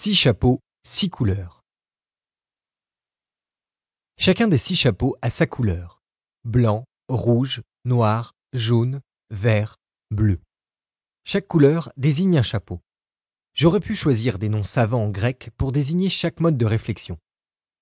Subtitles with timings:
[0.00, 1.64] Six chapeaux, six couleurs.
[4.16, 6.00] Chacun des six chapeaux a sa couleur.
[6.44, 9.00] Blanc, rouge, noir, jaune,
[9.30, 9.74] vert,
[10.12, 10.38] bleu.
[11.24, 12.80] Chaque couleur désigne un chapeau.
[13.54, 17.18] J'aurais pu choisir des noms savants en grec pour désigner chaque mode de réflexion.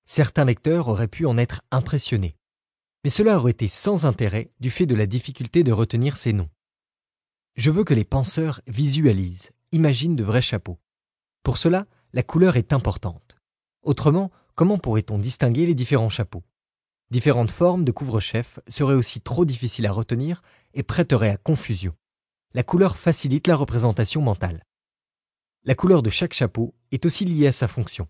[0.07, 2.35] Certains lecteurs auraient pu en être impressionnés.
[3.05, 6.49] Mais cela aurait été sans intérêt du fait de la difficulté de retenir ces noms.
[7.57, 10.81] Je veux que les penseurs visualisent, imaginent de vrais chapeaux.
[11.43, 11.87] Pour cela,
[12.17, 13.37] la couleur est importante.
[13.83, 16.45] Autrement, comment pourrait-on distinguer les différents chapeaux?
[17.11, 20.41] Différentes formes de couvre-chef seraient aussi trop difficiles à retenir
[20.73, 21.95] et prêteraient à confusion.
[22.55, 24.65] La couleur facilite la représentation mentale.
[25.65, 28.09] La couleur de chaque chapeau est aussi liée à sa fonction.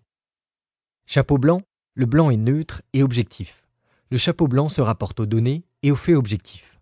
[1.05, 3.67] Chapeau blanc, le blanc est neutre et objectif.
[4.09, 6.79] Le chapeau blanc se rapporte aux données et aux faits objectifs.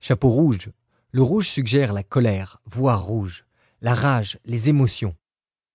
[0.00, 0.70] Chapeau rouge,
[1.10, 3.44] le rouge suggère la colère, voire rouge,
[3.82, 5.14] la rage, les émotions.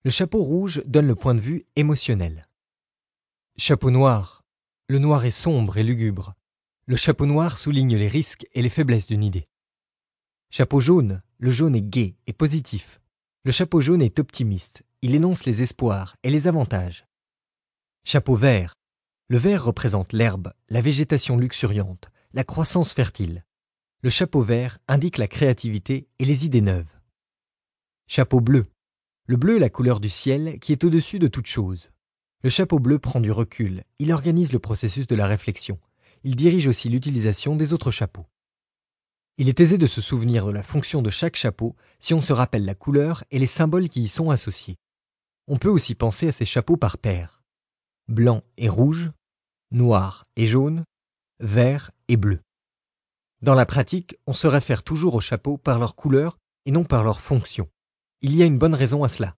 [0.05, 2.47] Le chapeau rouge donne le point de vue émotionnel.
[3.57, 4.45] Chapeau noir,
[4.87, 6.35] le noir est sombre et lugubre.
[6.85, 9.49] Le chapeau noir souligne les risques et les faiblesses d'une idée.
[10.51, 13.01] Chapeau jaune, le jaune est gai et positif.
[13.43, 17.05] Le chapeau jaune est optimiste, il énonce les espoirs et les avantages.
[18.05, 18.73] Chapeau vert.
[19.27, 23.45] Le vert représente l'herbe, la végétation luxuriante, la croissance fertile.
[24.01, 26.95] Le chapeau vert indique la créativité et les idées neuves.
[28.07, 28.65] Chapeau bleu.
[29.29, 31.91] Le bleu est la couleur du ciel qui est au-dessus de toute chose.
[32.41, 35.77] Le chapeau bleu prend du recul, il organise le processus de la réflexion.
[36.23, 38.25] Il dirige aussi l'utilisation des autres chapeaux.
[39.37, 42.33] Il est aisé de se souvenir de la fonction de chaque chapeau si on se
[42.33, 44.77] rappelle la couleur et les symboles qui y sont associés.
[45.47, 47.43] On peut aussi penser à ces chapeaux par paires.
[48.07, 49.11] Blanc et rouge,
[49.69, 50.85] noir et jaune,
[51.39, 52.39] vert et bleu.
[53.43, 57.03] Dans la pratique, on se réfère toujours aux chapeaux par leur couleur et non par
[57.03, 57.69] leur fonction.
[58.21, 59.37] Il y a une bonne raison à cela.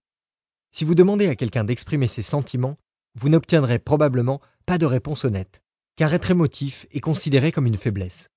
[0.72, 2.78] Si vous demandez à quelqu'un d'exprimer ses sentiments,
[3.14, 5.62] vous n'obtiendrez probablement pas de réponse honnête,
[5.94, 8.28] car être émotif est considéré comme une faiblesse.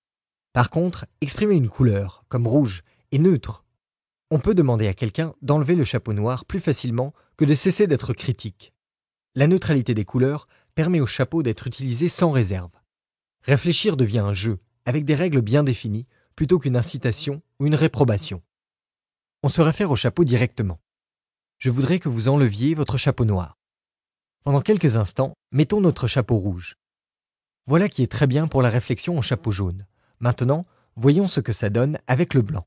[0.53, 3.65] Par contre, exprimer une couleur, comme rouge, est neutre.
[4.29, 8.13] On peut demander à quelqu'un d'enlever le chapeau noir plus facilement que de cesser d'être
[8.13, 8.71] critique.
[9.33, 12.71] La neutralité des couleurs permet au chapeau d'être utilisé sans réserve.
[13.41, 16.05] Réfléchir devient un jeu, avec des règles bien définies,
[16.35, 18.43] plutôt qu'une incitation ou une réprobation.
[19.45, 20.79] On se réfère au chapeau directement.
[21.59, 23.59] Je voudrais que vous enleviez votre chapeau noir.
[24.43, 26.77] Pendant quelques instants, mettons notre chapeau rouge.
[27.67, 29.85] Voilà qui est très bien pour la réflexion en chapeau jaune.
[30.19, 32.65] Maintenant, voyons ce que ça donne avec le blanc.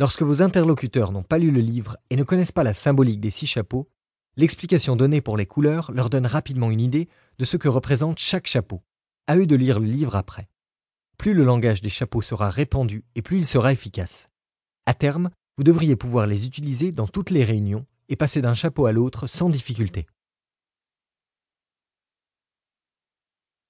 [0.00, 3.30] Lorsque vos interlocuteurs n'ont pas lu le livre et ne connaissent pas la symbolique des
[3.30, 3.88] six chapeaux,
[4.34, 7.08] l'explication donnée pour les couleurs leur donne rapidement une idée
[7.38, 8.82] de ce que représente chaque chapeau.
[9.28, 10.48] À eux de lire le livre après.
[11.18, 14.28] Plus le langage des chapeaux sera répandu et plus il sera efficace.
[14.84, 18.86] À terme, vous devriez pouvoir les utiliser dans toutes les réunions et passer d'un chapeau
[18.86, 20.06] à l'autre sans difficulté.